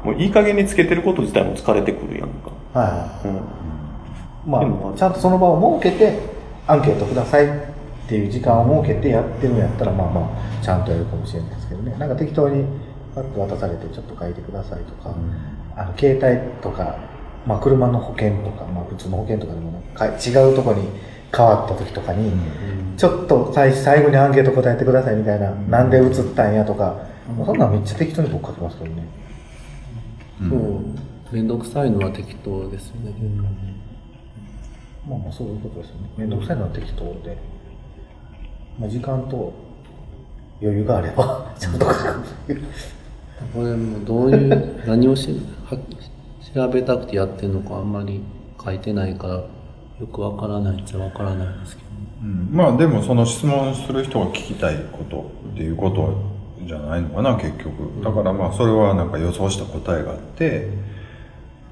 [0.04, 3.28] もういい加減につけてること自体も疲れてくるやんか、はい。
[3.28, 6.20] うん、までもあ、ちゃんとその場を設けて、
[6.68, 7.50] アンケートくださいっ
[8.08, 11.96] ていう時間を設けてやってるんやったら、まあまあ、ちゃんとやるかもしれないですけどね。
[12.00, 12.66] なんか適当に
[13.14, 15.16] パッと渡されて、ちょっと書いてくださいとか、
[15.76, 16.98] あの携帯とか、
[17.46, 20.88] まあ、車の保険とか、まあ、普通の保険とかでもか違うとこに
[21.36, 22.32] 変わった時とかに、
[22.98, 27.08] ちょっと最最後にアンケート答えてくださいみたいな、なんで移ったんやとか、
[27.46, 29.04] そんなんめっちゃ適当に僕書きますけどね。
[30.50, 31.36] そう。
[31.36, 33.14] めんどくさいのは適当ですよね。
[35.08, 36.10] まあまあそういうことですよね。
[36.18, 37.38] めんどくさいのは適当で。
[38.78, 39.54] まあ時間と
[40.62, 41.96] 余裕があれば、ちゃんと書く。
[43.54, 45.76] これもどういう、何をしは
[46.54, 48.22] 調べたくてやってるのかあんまり
[48.64, 49.48] 書いてないから、よ
[50.12, 51.90] くわからないっちゃわからないですけど。
[52.24, 52.50] うん。
[52.52, 56.32] まあでもその質問する人が聞きたいことっていうこと
[56.66, 58.04] じゃないのかな結局。
[58.04, 60.70] だからまあそれはなんか予想した答えがあって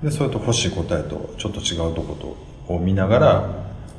[0.02, 2.38] でそれと欲しい答えとちょっと違うとこ
[2.68, 3.50] とを見ながら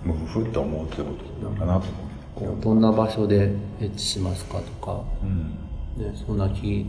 [0.02, 6.86] ムフフって思うってことなのかなと思こうどんな場所でエッチしますかとか、う、うん、ね、そんな聞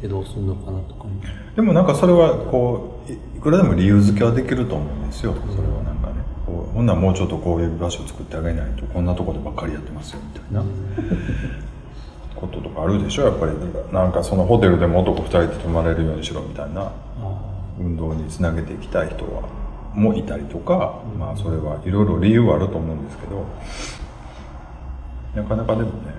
[0.00, 1.10] いてどうするのかなとかね。
[1.54, 5.34] でもなんかそれはこういいくらでも理由付けはできると思うんですよ。
[5.34, 6.14] それはなんかね。
[6.46, 10.64] こうほんならもうちょっとこういう場所を作ってあげないとこんなとこでばっかりやってますよみたいな。
[12.34, 13.52] こととかあるでしょやっぱり。
[13.92, 16.90] なんかそのホテルでも男2人で泊まれるようにしろみたいな。
[17.78, 19.42] 運動につなげていきたい人は
[19.94, 23.44] もいたりとか、まあそれはいろいろ理由はあると思うんですけど。
[25.34, 26.12] なかなかでもね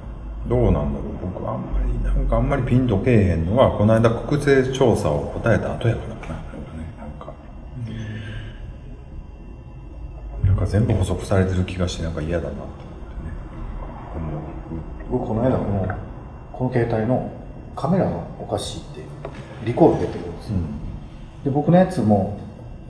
[0.47, 1.91] どうなんだろう僕はあんまり。
[2.04, 6.36] なんかあんまりピンとけえへんのはこの間国税調査を答えた後やからかな。
[6.36, 7.34] なんかねなんか。
[10.45, 12.86] なんか全部補足されてる気がしてなんか嫌だなと思ってね
[15.10, 15.88] 僕この間この、
[16.51, 17.32] この携帯の
[17.75, 19.01] カメラがおかしいって、
[19.65, 20.56] リコール出てるんですよ。
[21.45, 22.39] で、僕のやつも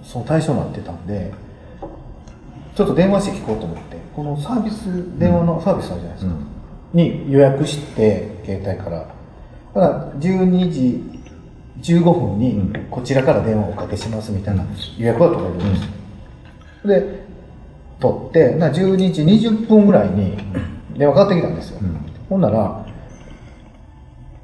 [0.04, 1.32] その対象になってたんで、
[2.76, 6.51] ちょっと電話して聞こうと思って、このサービス、電話のサービスあるじゃないですか。
[6.94, 9.00] に予約して、携帯から。
[9.00, 11.04] だから、12時
[11.82, 14.66] 15分に、こちらから電話をおかけしますみたいな
[14.98, 15.84] 予約が取れるんです。
[15.86, 15.92] よ。
[16.86, 17.22] で、
[18.00, 20.38] 取って、な12時20分ぐらいに
[20.98, 21.80] 電話かかってきたんですよ。
[22.30, 22.86] ほんなら、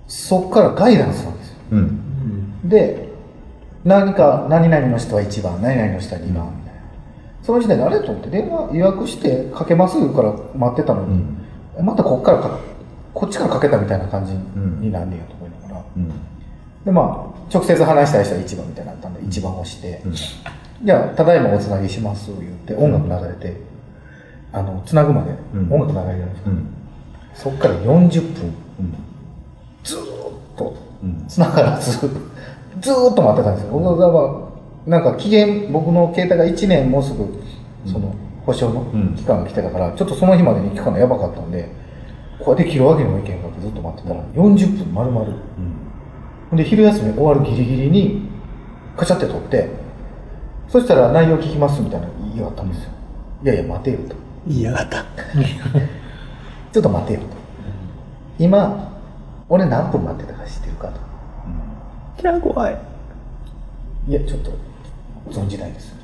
[0.08, 1.56] そっからガイダンスなんですよ。
[1.72, 2.70] うん。
[2.70, 3.10] で、
[3.84, 6.82] 何か、何々の人は1番、何々の人は2番、みたいな。
[7.44, 8.00] その時点であれ？
[8.00, 9.98] と思って、電話予約してかけます？
[9.98, 11.24] 言うから待ってたのに、
[11.84, 12.60] またこっからか、
[13.14, 15.84] こっちからかけたみたいな感じになんねんやと思いながら。
[15.96, 16.10] うん。
[16.86, 19.14] で、まあ、直接話したい人は1番みたいになったん。
[19.14, 20.02] で、1番押して、
[20.84, 23.60] じゃあ、ただいまおつなぎします言って、音楽流れて、
[24.54, 25.74] あの、つなぐまでうん。
[25.74, 26.50] 音楽流れるじゃないですか。
[26.50, 26.68] うん。
[27.34, 28.54] そっから40分、
[29.84, 30.04] ずーっ
[30.58, 31.26] とうん。
[31.28, 33.72] 繋がらず、ずーっと待ってたんですよ。
[33.80, 34.44] 僕はま
[34.88, 37.42] あ、なんか期限、僕の携帯が1年もうすぐ、
[37.88, 38.14] その、
[38.46, 41.70] 保証のうん期間が来てたから、ちょっとその日までに聞かなやばかったんで、
[42.40, 45.26] これで切るわけにもいけんかってずっと待ってたら、40分丸々。
[46.50, 48.30] ほんで、昼休み終わるギリギリに、
[48.96, 49.70] カチャって取って、
[50.70, 52.92] そしたら内容聞きますみたいな言いがあったんですよ。
[53.44, 54.16] いやいや、待てよと。
[54.48, 55.04] 言いやがった
[56.72, 57.26] ちょっと待てよと。
[58.40, 58.92] 今、
[59.50, 60.94] 俺何分待ってたか知ってるかと。
[62.22, 62.78] じゃあ怖い
[64.08, 64.52] いや、ちょっと、
[65.32, 65.97] 存じないです。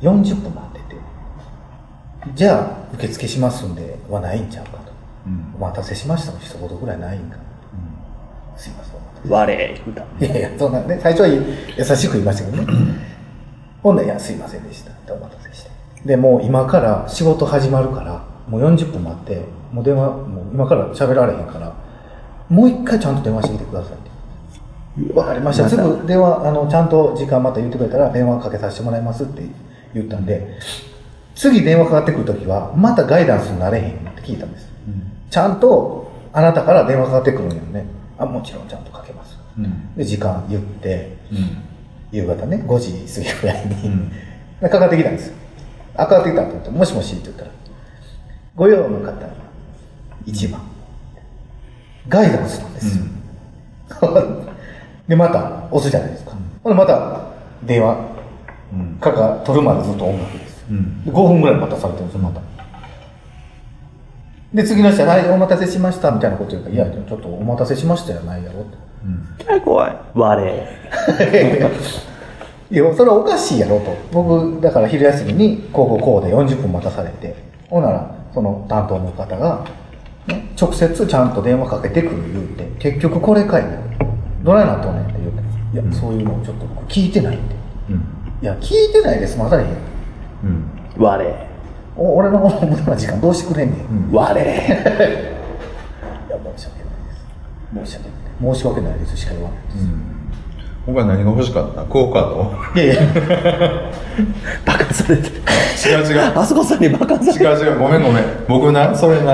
[0.00, 0.96] みたいな40分待ってて、
[2.34, 4.92] じゃあ、受付しますんではないんちゃうかと。
[5.56, 7.36] お待たせしましたの一言ぐらいないんか。
[8.56, 9.30] すいません。
[9.30, 10.02] 我言うた。
[10.24, 12.72] いやいや、そんなね、最初は優しく言いましたけどね。
[13.82, 14.90] ほんなら、いや、すいませんでした。
[14.90, 15.70] ってお待たせして。
[16.04, 21.74] で、もう今から仕事始まるから、もう40分待って、もう電話、もう今から喋られへんから、
[22.48, 25.12] もう一回ちゃんと電話してきてくださいって。
[25.14, 25.68] わかりました。
[25.68, 29.42] すぐ電話、あの、ちゃんと時間また言ってくれたら電話かけさせてもらいますって
[29.94, 30.58] 言ったんで、
[31.34, 34.68] 次電話かかってくるときは、またガイダンスになれへんって聞いたんです。
[35.30, 37.86] ちゃんと、あなたから電話かかってくるんやね。
[38.18, 39.38] あ、もちろんちゃんとかけます。
[39.58, 39.94] うん。
[39.94, 41.38] で、時間言って、うん。
[42.10, 44.10] 夕方ね、5時過ぎぐらいに、ん
[44.60, 45.34] でかかってきたんですよ。
[45.94, 47.50] あ、かかってきたと思って、もしもしって言ったら、
[48.56, 49.12] ご用の方、
[50.26, 50.62] 1番。
[52.08, 53.04] ガイダンスなんですよ。
[55.06, 56.32] で、また押すじゃないですか。
[56.62, 57.20] ほんで、また
[57.64, 58.17] 電話、うん。
[59.00, 60.66] かか、取るまでずっと音楽ですよ。
[60.70, 61.04] うん。
[61.04, 62.40] で5分ぐらい待たされてるんですよ、また。
[64.54, 68.88] で、次の人は、はい、お待たせしました、みたいなこと言うから、いや、ちょっとお待たせしましたじゃないやろって。
[69.60, 69.96] 怖い。
[70.14, 70.42] 我。
[72.70, 73.96] いや、それはおかしいやろと。
[74.12, 77.34] 僕、だから昼休みに、こうこうこうで40分待たされて、
[77.70, 79.64] ほんなら、その担当の方が、
[80.26, 83.70] ね、直接ちゃんと電話かけてくる言うて、結局これかいな。
[84.44, 85.42] どないなっとんねんって言うて。
[85.72, 87.54] いや、そういうのをちょっと聞いてないって。
[87.90, 88.02] うん。
[88.40, 89.64] いや、聞いてないです、またね
[90.44, 90.64] うん。
[91.02, 91.48] 我。
[91.96, 94.12] お俺のこの無駄な時間どうしてくれんねん。
[94.12, 94.32] 我。
[94.40, 95.10] いや、申し訳な
[96.54, 96.56] い
[97.82, 97.86] です。
[97.86, 98.54] 申し訳ない。
[98.54, 99.88] 申し訳ないですしか言わないです。
[100.86, 101.82] 他何が欲しかった？
[101.82, 102.52] クオカード？
[102.76, 103.02] いやいや、
[104.64, 105.34] バカされてる。
[105.34, 106.32] 違う違う。
[106.38, 107.50] あそこさんにバカされてる。
[107.50, 107.78] 違う違う。
[107.80, 108.24] ごめんごめん。
[108.48, 109.32] 僕な、それな、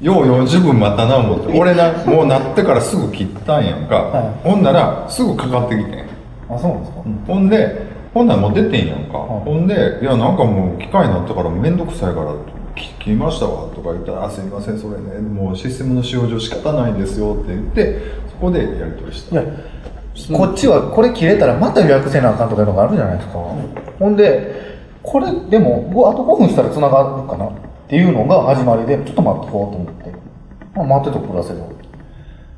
[0.00, 1.58] よう40分待ったな思って。
[1.58, 3.96] 俺な、もうなってからすぐ切ったんやんか。
[3.96, 6.04] はいほんなら、すぐかかってきてん。
[6.50, 9.18] あ、そうなんですか、ほんで、ほんならもう出てんやんか。
[9.18, 12.34] はいほんで、いや、なんかもう機械になったからめんどくさいから、
[12.74, 19.40] き切りましたわとか言ったら、あ、すいません、それね、もうシステムの使用上仕方ないですよって言って、そこでやり取りした。
[19.40, 19.52] いや、
[20.36, 23.38] こっちはこれ切れたらまた予約せなあかんとかいうのがあるじゃないですか。
[23.98, 24.70] ほんで、
[25.02, 27.52] これでも、ごあと5分したら繋がるかなっ
[27.88, 30.12] ていうのが始まりで、ちょっと待っとこうと思って。
[30.74, 31.66] まあ、待っててくださいよ。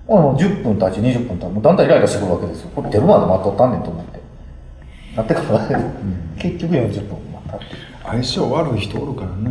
[0.09, 2.71] あの10分経ち、20分経ち、もうだんだんイライラしてくるわけですよ。
[2.75, 4.22] これ出るまで待っとったんねんと思って。
[5.17, 5.81] なってから、
[6.39, 7.67] 結局40分待ったって。
[8.05, 9.51] 相性悪い人おるからな。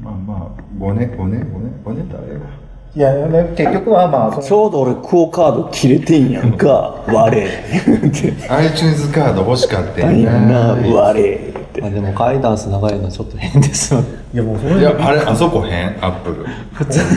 [0.00, 2.46] まあまあ、5年、5年、5年、5年ってあれやわ。
[2.92, 7.04] いや、ね、結局はまあ、ちょうど俺クオカード切れてんやんか。
[7.06, 7.28] 我。
[7.28, 8.32] って。
[8.48, 10.88] iTunes カード欲しかった何やんな、な。
[10.88, 11.59] 我。
[11.80, 14.08] まあでもガイダンス長いのちょっと変ですよね。
[14.32, 15.88] いやもうそれいや、あれ、あそこ変？
[16.04, 16.46] アップル。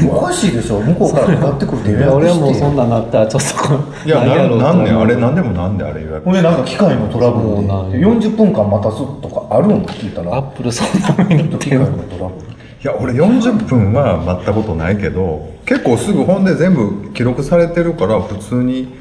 [0.10, 0.80] おかしいでしょ。
[0.82, 2.30] 向こうからかかってくるって予いや約して。
[2.30, 18.94] 俺はもうそんなんなったらちょっといや、ななんで、あれ、思うなんでもなんであれ予約ほんでなんか機械のトラブルでそうなんや40分間待たすとかあるん聞いたらアップルそんな風に機械のトラブルいや、俺40分は待ったことないけど、結構すぐ本で全部記録されてるから、普通に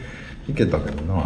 [0.46, 1.24] 行けたけどな。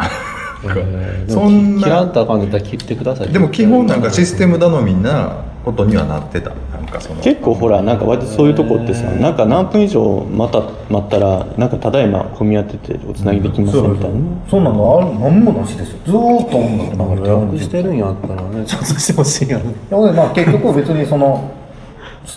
[0.76, 1.82] えーでそもんな。
[1.84, 3.28] 切らんとあかんねったら切ってください。
[3.32, 6.50] でも基本なんかシステム頼みなことにはなってた。
[6.50, 7.20] なんかその。
[7.20, 14.16] 結構ほら、なんか割とそういうとこってさ、なんか何分以上待た待ったら、なんかただいま混み合ってておつなぎできませんみたいな。
[14.48, 15.98] そんなのある何もなしですよ。
[16.06, 21.50] ずーっと音楽流れて予る約してるんやったらねちょっとしてほしいやんほんでまあ結局別にその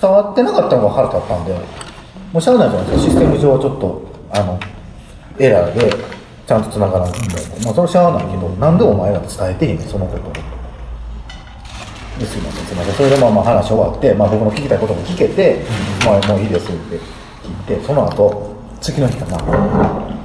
[0.02, 1.54] 伝わってなかったのが腹立ったんで
[2.34, 3.12] もうしゃあないじゃないですか。
[3.12, 4.60] システム上はちょっとあの
[5.38, 5.94] エラーで
[6.49, 10.29] ちゃんと繋がらんみたいなまあそれはしゃあないけどなんでお前ら伝えてへんねんそのこと。
[10.29, 10.33] を
[12.19, 12.65] ですいません。
[12.65, 12.93] すいません。
[12.95, 15.63] それでまあまあ話終わって、まあ、僕の聞きたいことも聞けて、
[16.03, 16.97] まあもういいですって
[17.45, 19.38] 聞いてその後次の日かな。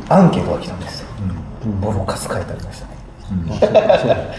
[0.08, 1.00] アンケートが来たんです。
[1.02, 1.08] よ、
[1.82, 2.94] ボロカス書いてありましたね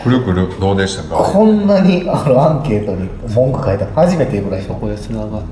[0.04, 1.68] くるくるどうでしたかこん。
[1.68, 5.46] なにあのアンケートに文句書いたの初めてぐらいのそこで繋がる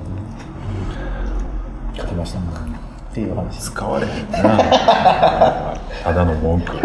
[1.96, 2.73] 書きました？
[3.14, 3.60] っていう話。
[3.60, 4.58] 使われへんな。
[6.04, 6.72] ただの文句。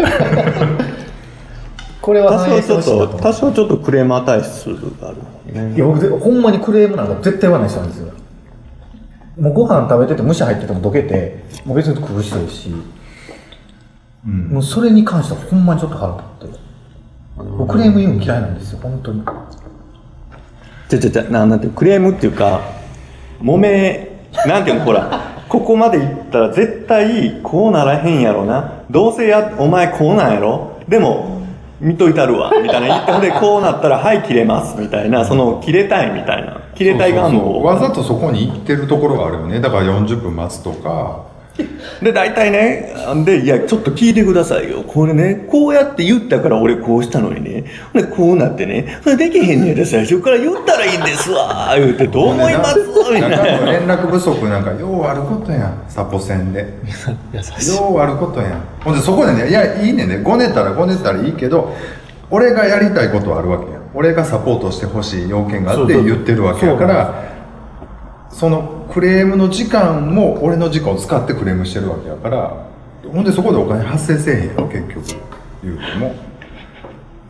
[2.01, 4.65] これは多少ちょっと、多少ちょっとクレーマー体質
[5.01, 5.17] がある
[5.53, 5.73] ね。
[5.75, 8.13] いや僕でほんまにクレームなんか絶対言わない人なんですよ。
[9.39, 12.71] もうご飯食べてて虫入っててもどけてもう別に食う人ですし、
[14.23, 16.59] もうそれに関してはほんまにちょっと腹立って。
[17.57, 19.23] 僕クレーム言うの嫌いなんですよ本当に。
[20.89, 22.61] じゃじゃじゃななんていうクレームっていうか
[23.41, 24.09] 揉め
[24.45, 28.83] なんていうのほらここまで行ったら絶対こうならへんやろな。
[28.89, 30.79] どうせやお前こうなんやろ。
[30.87, 31.41] でも
[31.81, 32.51] 見といたるわ。
[32.61, 34.79] みたいな言ってほんで こうなったらはい切れます。
[34.79, 35.25] みたいな。
[35.25, 36.57] その切れたいみたいな。
[36.75, 39.59] 切れたい願望わざとそこに行ってるところがあるよね。
[39.59, 41.23] だから40分待つとか。
[42.01, 42.93] で大体ね
[43.25, 44.83] でいやちょっと聞いてくださいよ。
[44.87, 47.65] これねこうやって言ったから俺こうしたのにね。
[47.93, 48.99] でこうなってね。
[49.03, 51.73] それできへんねやで最初から言ったらいいんですわ。
[51.77, 52.79] 言うてどう思います？
[53.13, 53.71] みたいな。
[53.71, 55.83] 連絡不足なんかようあることやん。
[55.87, 56.67] サポ戦で。
[57.33, 57.75] 優しい。
[57.75, 58.51] ようあることやん。
[58.83, 61.73] ほんでそこでねいやいいねんねごねたらごねたらいいけど
[62.31, 63.81] 俺がやりたいことはあるわけやん。
[63.95, 67.13] 俺がサポートしてほしい要件があって言ってるわけやから
[68.39, 72.65] そのクレームの時間も俺の時間を使ってクレームしてるわけやから
[73.11, 75.01] ほんでそこでお金発生せえへんやろ結局。
[75.61, 76.15] 言うても。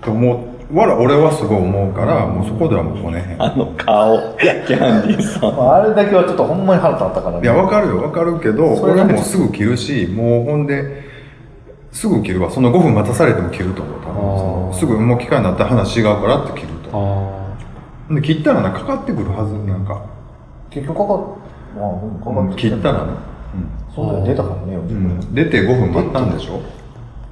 [0.04, 3.42] と思うわら俺はすごい思うからもうそこではもうごねへん。
[3.42, 5.42] あの顔、キャンディーさん。
[5.56, 7.42] まああれだけはちょっとほんまに腹立ったからね。
[7.42, 11.10] いや、わかるよ、わかるけど、俺もうすぐ切るし、もうほんで、
[11.92, 12.52] すぐ切るわ。
[12.52, 14.00] その5分待たされても切ると思う。
[14.02, 14.80] 多分。
[14.80, 16.96] すぐもう機会になったら話違うからって切ると。
[16.96, 17.56] 思
[18.10, 18.16] あう。
[18.16, 20.19] で、切ったらな、かかってくるはず、なんか。
[20.70, 21.18] 結局かかっ
[21.78, 23.14] まあうんかかって切ったらね。
[23.96, 24.82] そんなに出たからねうん。
[24.82, 26.62] うん出て5分待ったんでしょ？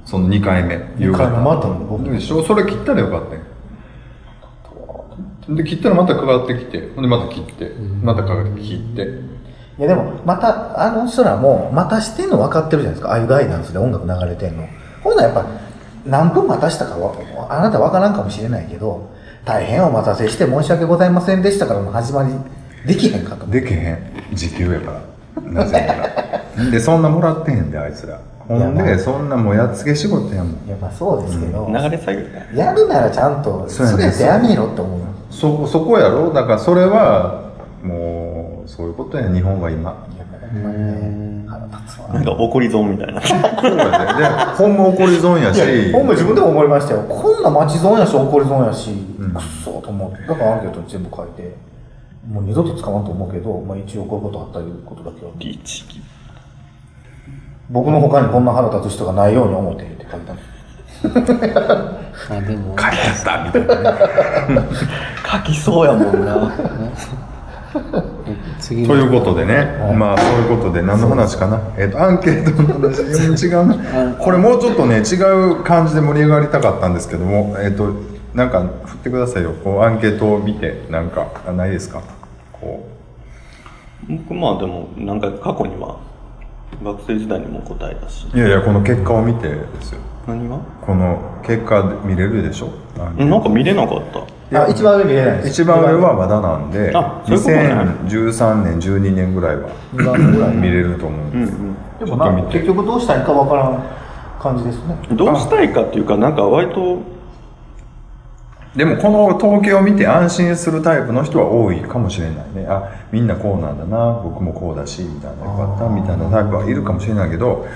[0.04, 0.74] その2回目。
[0.98, 2.42] 夕二回目方待ったの5分でしょ？
[2.42, 3.40] それ切ったらよかったよ。
[5.48, 7.72] で、切ったらまたかかってきて、ほんでまた切って、
[8.02, 9.02] またかかって切って。
[9.78, 13.12] いやでも、また、あの人らも、待たしてんの分かってるじゃないですか。
[13.12, 14.68] ああいうガイダンスで音楽流れてんの。
[15.02, 15.46] ほんならやっぱ、
[16.04, 19.08] 何分待たしたかは、あなた分からんかもしれないけど、
[19.46, 22.34] 大変お待たせして申し訳ございませんでしたからの始まり、
[22.86, 23.46] できへんかと。
[23.46, 23.98] でけへん。
[24.32, 25.02] 時給やか
[25.36, 25.52] ら。
[25.52, 26.70] なぜなら。
[26.70, 28.20] でそんなもらってへんであいつら。
[28.38, 28.84] ほんいやまあ。
[28.86, 30.66] でそんなもうやっつけ仕事やもん。
[30.66, 32.50] いや、まあそうですけど、流れ作業ね。
[32.54, 35.00] やるならちゃんと、それてやめろって思う。
[35.30, 36.32] そそこやろ。
[36.32, 40.06] だからそれはもうそういうことや日本が今。
[42.12, 43.20] なんか怒り損みたいな。
[43.20, 45.92] そうやででほんま怒り損やし。
[45.92, 47.02] ほんま自分でも思いましたよ。
[47.02, 49.32] こんな待ち損やし、怒り損やし、うん。
[49.32, 50.26] くっそーと思って。
[50.26, 51.54] だからアンケートに全部書いて、
[52.26, 55.32] もう二度と使わんと思うけど、まあ一応こういうことあったいうことだけは。
[55.38, 55.84] リーチ。
[57.70, 60.38] 僕の他にこんな腹立つ人がないように思ってって書いたの。
[62.30, 64.68] あでも帰ったみたいなね
[65.30, 66.52] 書きそうやもんな。
[68.68, 75.16] ということでね、まあそういうことで何の話かな、えっ、とアンケートの話うん違うなこれもうちょっとね違
[75.52, 77.92] う感じで盛り上がりたかったんですけどもえっ、と
[78.38, 79.52] なんか振ってくださいよ。
[79.64, 82.00] こうアンケートを見てなんかあないですか？
[82.52, 82.88] こ
[84.08, 85.96] 僕まあでも、なんか過去には、
[86.84, 88.28] 学生時代にも答えたし。
[88.32, 89.98] ういやいやこの結果を見てですよ。
[90.28, 90.56] 何が？
[90.86, 92.68] この結果見れるでしょ？
[92.96, 94.02] なんか見れなかっ
[94.52, 94.62] た？
[94.62, 95.48] あ、一番上見れないです。
[95.48, 97.60] 一番上はまだなんであそういうことね
[98.06, 99.68] 2013年12年ぐらいは。
[100.54, 101.58] 見れると思うんです、
[101.98, 103.82] でもなんか結局どうしたいかわからん
[104.38, 104.96] 感じですね。
[105.10, 107.17] どうしたいかっていうか、なんか割と、
[108.78, 112.64] でもこの統計を見て安心するタイプの人は多いかもしれないね。
[112.68, 114.20] あみんなこうなんだな。
[114.22, 117.66] 僕もこうだしみたいなよかったみたいなタイプはいるかもしれないけど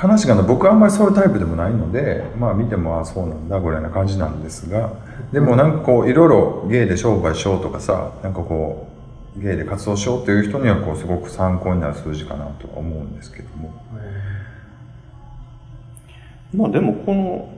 [0.00, 0.42] 悲しいかな。
[0.44, 4.92] 僕はあんまりそういうタイプでもないのでまあ見てもあそうなんだぐらいな感じなんですが
[5.32, 8.86] でもなんかこういろいろゲイで商売しようとかさなんかこ
[9.36, 13.74] うゲイで活動しようっていう人にはこうすごく参考になる数字かなとは思うんですけども。
[16.54, 17.48] まあでもこの、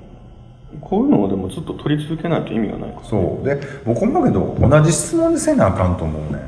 [0.80, 3.06] こういうのをでもずっと取り続けないと意味がないから。
[3.06, 6.40] そうで僕思うけど同じ質問でせなあかんと思うね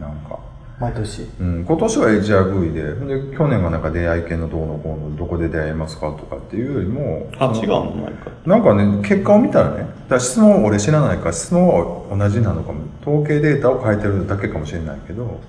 [0.00, 0.38] なんか。
[0.78, 1.22] 毎年。
[1.40, 7.84] うん、今年は HIV でで去年はなんか出会い系のどうのこうのどこで出会いますかとかっていうよりもあ、違うの？
[7.84, 8.32] 毎回。
[8.44, 15.40] なんかね結果を見たらねだから質問を俺知らないから質問は同じなのかも統計データを書いてるだけかもしれないけど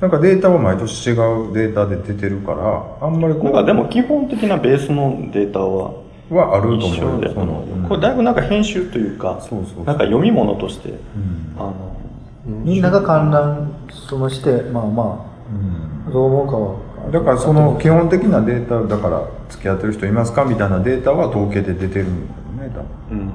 [0.00, 5.92] なんかデータは毎年違うデータで出てるからあんまりこうなんかでも基本的なベースのデータは
[6.34, 7.32] はあると思うよ。
[7.34, 7.88] その、うん。
[7.88, 9.84] これだいぶなんか編集というか、そうそうそう。
[9.84, 10.98] なんか読み物として、うん。
[11.56, 11.96] あの、
[12.46, 13.72] みんなが観覧
[14.08, 16.08] そのして、まあまうん。
[16.08, 16.90] あ、どう思うかは。
[17.10, 23.18] だからその基本的なデータだから付き合ってる人いますかみたいなデータは統計で出てるんだよね多分。
[23.18, 23.26] うん。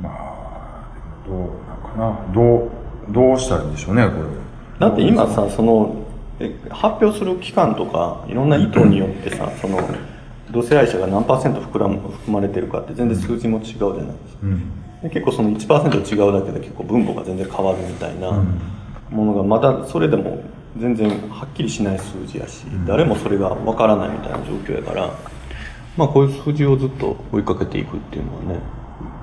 [0.00, 0.84] まあ
[1.24, 2.34] でもどうなんかな。
[2.34, 2.70] どう
[3.12, 4.42] どうしたらいいんでしょうねこれ。
[4.78, 5.94] だって今さ、その、
[6.40, 9.78] え発表する期間とか、いろんな意図によってさ、その、
[10.52, 14.40] 同性愛者が何パーセント膨らむ含まれてるかって全然数字も違うじゃないですか。
[14.42, 14.82] うん。
[15.02, 18.30] で結構その1%違うだけで結構分母が全然変わるみたいな
[19.10, 20.42] ものがまだそれでも
[20.78, 25.10] 全然はっきりしない数字やし、誰もそれがわからないみたいな状況やから、
[25.96, 28.60] まあこういう数字をずっと追いかけていくっていうのはね、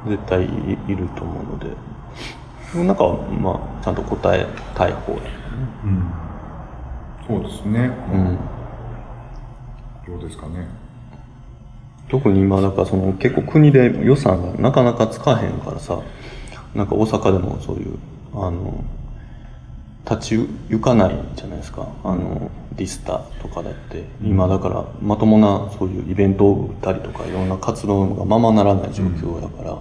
[0.07, 0.47] 絶対い
[0.87, 3.07] いると思うので、なんか
[3.41, 4.45] まあちゃんと答え
[4.75, 5.19] たい方や。
[5.83, 6.11] うん。
[7.27, 8.37] そうですね、うん。
[10.07, 10.67] どうですかね
[12.09, 16.01] 特に今だからその結構国で予算がなかなかつかへんからさ
[16.73, 17.97] なんか大阪でもそういう
[18.33, 18.83] あの
[20.09, 21.87] 立ち行かないじゃないですか。
[22.03, 29.77] あのディスタとかだって今だからまともなそういうイベントを打ったりとかいろんな活動がままならない状況やから、や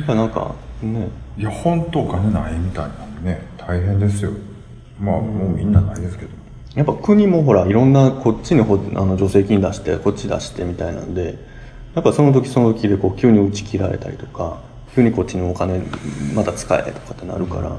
[0.00, 1.08] っぱりなんかね。
[1.36, 4.30] いや本当お金ないみたいなんでね大変ですよ。
[5.00, 6.41] まあもうみんなないですけど。
[6.74, 11.38] やっぱ国もほらいろんなこっちにほあの助成金出してこっち出してみたいなんで
[11.94, 14.60] やっぱその時その時でこう急に打ち切られたりとか
[14.94, 15.82] 急にこっちにお金
[16.34, 17.78] また使えとかってなるから、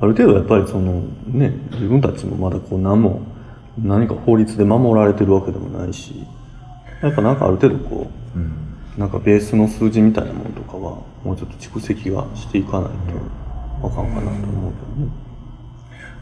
[0.00, 3.22] ある程度やっぱりそのね自分たちもまだこう何も
[3.78, 6.24] 何か法律で守られてるわけでもないし
[7.02, 8.52] やっぱなんかある程度こう、うん、
[8.96, 12.96] なんかベースの数字みたいなものとかはもうちょっと蓄積はしていかないと
[13.86, 15.33] あかんかなと思うけどね。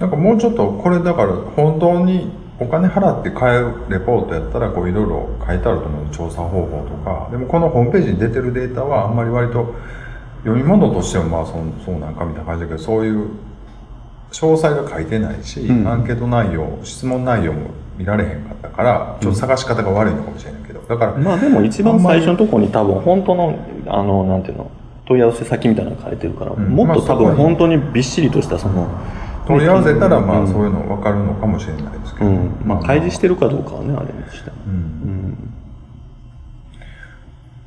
[0.02, 7.28] なんかもうちょっとこれだから本当にお金払って買えるレポートやったらこういろいろ書いてあると思う調査方法とか。
[7.30, 9.76] でもこのホームページに出てるデータはあんまり割と
[10.42, 13.30] 読み物としてもまあそうそうなんかみたいな感じだけどそういう
[14.32, 20.80] 詳細が書いてないし、うん、アンケート内容質問内容も見られへんかったからちょっと探し方が悪いのかもしれないけど。
[20.80, 24.68] だからまあでも一番最初のところに多分本当のあのなんていうの
[25.06, 28.88] 問い合わせ先みたいなの書いてるから、うん、もっと多分本当にびっしりとしたその、
[29.46, 32.80] 問い合わせたらまあそういうの分かるのかもしれないですけど、うん、まあ。
[32.80, 35.54] 開示してるかどうかはねあれにしても、うん、うん、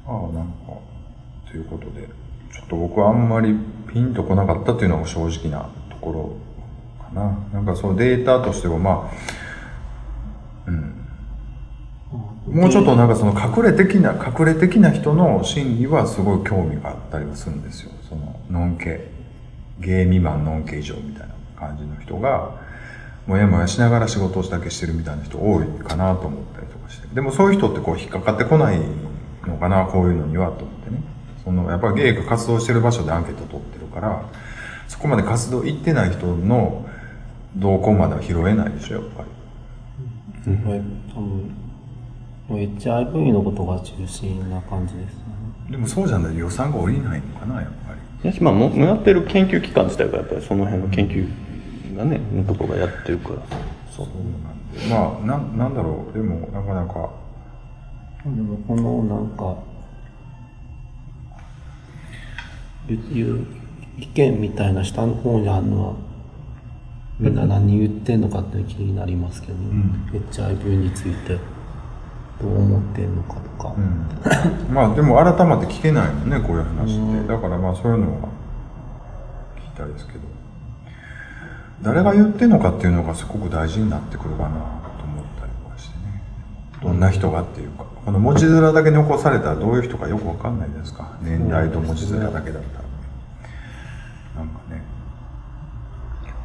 [0.05, 0.53] ああなんか
[1.49, 2.07] ということで
[2.53, 3.55] ちょっと僕はあんまり
[3.91, 7.37] ピンとこなかったっていうのが正直なところかな。
[7.53, 9.11] なんかそのデータとしてはま
[10.67, 11.01] あうん。
[12.47, 17.91] もうちょっとなんかその隠れ的な隠れ的な人の心理はすごい興味があったりはするんですよ。
[18.07, 19.09] そのノンケ
[19.79, 22.51] ゲイ未満ノンケ以上みたいな感じの人が
[23.27, 27.07] もやもやしながら仕事をだけしてるみたいな人多いかなと思ったりとかして。
[27.13, 28.79] でもそういう人ってこう引っかかってこない
[29.47, 31.01] のかなこういうのにはと思ってね。
[31.43, 34.25] そのやっぱりゲイが活動してる場所でアンケート取ってるから
[34.87, 36.87] そこまで活動行ってない人の
[37.55, 39.29] 動向までは拾えないでしょやっぱり。
[40.47, 41.65] うん、多分
[42.49, 45.23] HIV のことが中心な感じですね。
[45.71, 48.35] でもそうじゃない予算が下りないのかなやっぱり。
[48.35, 51.27] やまあ、もやってる研究機関自体がやっぱりその辺の研究
[51.95, 53.35] がねのとこがやってるから。
[53.89, 56.13] そうなんでまあななんだろう。
[56.13, 57.09] でもなかなか。
[58.25, 59.55] でもこのなんか
[62.89, 63.45] いう
[63.97, 65.95] 意見みたいな下の方にあるのは
[67.19, 69.59] みんな何言ってんのかって気になりますけど、ね。
[69.69, 71.39] うん、HIV について
[72.41, 78.29] どう思ってんのかとか、うん、まあでも改めて聞けないもんねこういう話って、だからまあそういうのは
[79.55, 80.19] 聞きたいですけど
[81.81, 86.21] 誰が言ってんのかっていうのがすごく大事になってくるかなと思ったりとかしてね。
[86.81, 87.85] どんな人がっていうか。
[88.05, 91.17] この文字面だけ残されたらどういう人かよくわかんないですか。
[91.21, 92.79] 年代と文字面だけだった
[94.39, 94.81] ら、なんかね。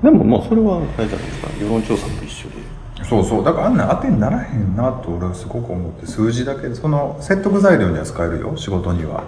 [0.03, 1.49] でもまあそれはあれじゃないですか。
[1.61, 2.57] 世論調査と一緒で。
[3.05, 3.45] そうそう。
[3.45, 6.07] だからあんな当てにならへんなと俺はすごく思って。
[6.07, 8.57] 数字だけその説得材料には使えるよ。
[8.57, 9.24] 仕事には。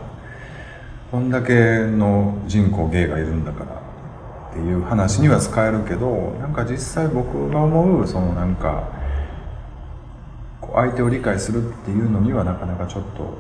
[1.11, 1.53] こんだけ
[1.85, 3.82] の人口芸がいるんだから
[4.53, 8.87] っていう話には使えるけどなんか実際僕が思うそのなんか
[10.75, 13.39] 相手を理解するっていうのにはなかなかちょっと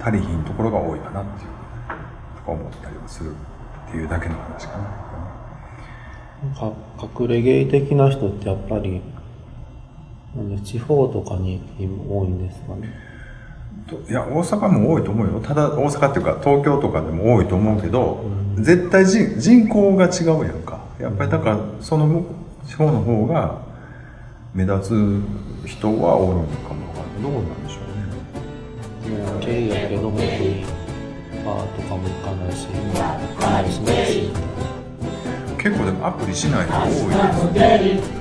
[0.00, 1.56] 足りひんところが多いかなっていう
[2.46, 5.06] 思ったりはするっていうだけの話かな。
[6.54, 6.72] か
[7.20, 9.02] 隠れゲイ的な人ってやっぱり
[10.64, 11.60] 地方とかに
[12.08, 13.05] 多いんですかね
[14.08, 15.40] いや大阪も多いと思うよ。
[15.40, 18.24] ただ大阪っていうか東京とかでも多いと思うけど、
[18.56, 20.80] うん、絶対人人口が違うやんか。
[20.98, 22.24] やっぱりだからその
[22.66, 23.60] 地方の方が
[24.54, 26.86] 目立つ人はおるのかも
[27.22, 27.80] どうなんでしょ
[29.08, 29.24] うね。
[29.24, 32.74] もうゲイやけどもバーとかも行かないし行
[33.40, 33.80] かないし
[35.58, 38.15] 結構でもアプリしない人多いです